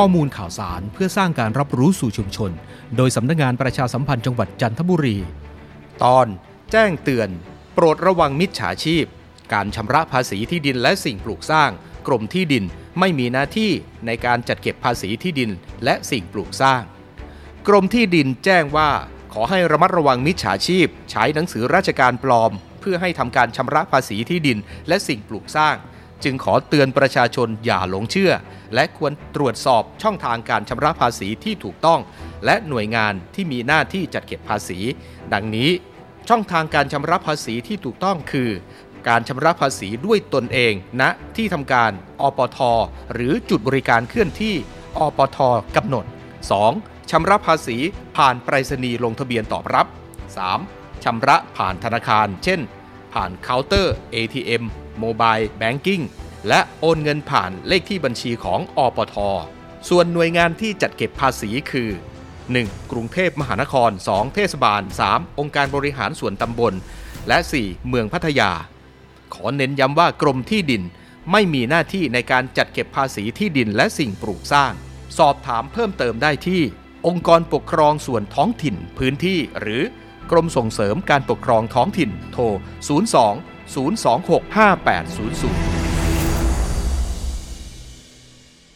[0.00, 2.50] ข้อมูลข่าวสารเพื่อสร้างการรับรู้สู่ชุมชน
[2.96, 5.16] โดยสำนักงานประชาสัมพันธ์จังหวัดจันทบุรี
[6.04, 6.26] ตอน
[6.72, 7.28] แจ้งเตือน
[7.74, 9.04] โปรดระวังมิจฉาชีพ
[9.52, 11.70] การชำระภาษีที่ดินและสิ่งปลูกสร้าง
[12.06, 12.64] กรมที่ดิน
[12.98, 13.70] ไม่มีหน้าที่
[14.06, 15.50] ในการจัดเก็บภาษีที่ดิน
[15.84, 16.82] และสิ่งปลูกสร้าง
[17.68, 18.90] กรมที่ดินแจ้งว่า
[19.32, 25.76] ขอให้ระมัดระวังมิจฉาชีพ ใช้หนังสือราชการปลอม เพื่อให้ทำการชำระภาษีที่ดินและสิ่งปลูกสร้าง
[26.24, 28.32] จึงขอเตือนประชาชนอย่าหลงเชื่อ
[28.74, 32.00] และควรตรวจสอบช่องทางการชำระภาษีที่ถูกต้อง
[32.44, 34.78] และหน่วยงานที่มีหน้าที่จัดเก็บภาษี
[35.32, 35.70] ดังนี้
[36.28, 38.50] ช่องทางการชำระภาษีที่ถูกต้องคือ
[39.08, 41.02] การชำระภาษีด้วยตนเองณ
[41.36, 41.92] ที่ทำการ
[42.22, 42.58] อปท
[43.12, 44.54] หรือจุดบริการเคลื่อนที่
[44.98, 45.38] อปท
[45.76, 46.04] กำหนด
[46.58, 47.10] 2.
[47.10, 47.76] ชำระภาษี
[48.16, 49.86] ผ่านไปรษณีย์ลงทะเบียนตอบรับ
[50.46, 51.04] 3.
[51.04, 52.60] ชำระผ่านธนาคาร เช่น
[53.16, 54.64] ผ่านเคาน์เตอร์ ATM
[55.02, 56.04] Mobile Banking
[56.48, 59.16] และโอนเงินผ่านเลขที่บัญชีของอปท
[59.88, 61.90] ส่วนหน่วยงานที่จัดเก็บภาษีคือ
[62.40, 62.90] 1.
[62.92, 64.34] กรุงเทพมหานคร 2.
[64.34, 65.38] เทศบาล 3.
[65.38, 66.74] องค์การบริหารส่วนตำบล
[67.28, 67.88] และ 4.
[67.88, 68.50] เมืองพัทยา
[69.34, 70.82] ขอเน้นย้ำว่ากรมที่ดิน
[71.32, 74.72] ไม่มีหน้าที่ในการจัดเก็บภาษีที่ดินและสิ่งปลูกสร้าง
[75.18, 76.62] สอบถามเพิ่มเติมได้ที่
[77.06, 79.82] องค์กรปกครองส่วนท้องถิ่นพื้นที่หรือ
[80.30, 82.54] กรมส่งเสริมการปกครองท้องถิ่นโทร 02
[83.74, 85.75] 026 5800